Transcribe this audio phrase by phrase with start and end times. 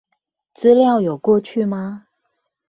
[0.55, 2.07] 資料有過去嗎